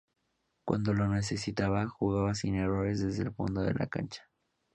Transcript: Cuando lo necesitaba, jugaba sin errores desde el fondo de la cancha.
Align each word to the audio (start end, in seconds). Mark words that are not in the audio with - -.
Cuando 0.65 0.95
lo 0.95 1.07
necesitaba, 1.07 1.87
jugaba 1.87 2.33
sin 2.33 2.55
errores 2.55 3.01
desde 3.03 3.21
el 3.21 3.35
fondo 3.35 3.61
de 3.61 3.75
la 3.75 3.85
cancha. 3.85 4.23